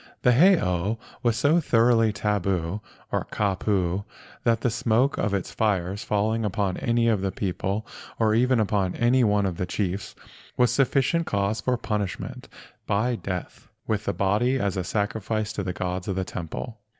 The 0.23 0.31
heiau 0.33 0.97
was 1.21 1.37
so 1.37 1.59
thoroughly 1.59 2.11
"tabu," 2.11 2.79
or 3.11 3.25
"kapu," 3.25 4.03
that 4.43 4.61
the 4.61 4.71
smoke 4.71 5.19
of 5.19 5.31
its 5.31 5.51
fires 5.51 6.03
falling 6.03 6.43
upon 6.43 6.77
any 6.77 7.07
of 7.07 7.21
the 7.21 7.31
people 7.31 7.85
or 8.17 8.33
even 8.33 8.59
upon 8.59 8.95
any 8.95 9.23
one 9.23 9.45
of 9.45 9.57
the 9.57 9.67
chiefs 9.67 10.15
was 10.57 10.71
sufficient 10.71 11.27
cause 11.27 11.61
for 11.61 11.77
punishment 11.77 12.49
by 12.87 13.13
death, 13.15 13.67
with 13.85 14.05
the 14.05 14.11
body 14.13 14.57
as 14.57 14.75
a 14.75 14.83
sacrifice 14.83 15.53
to 15.53 15.61
the 15.61 15.71
gods 15.71 16.07
of 16.07 16.15
the 16.15 16.25
temple. 16.25 16.79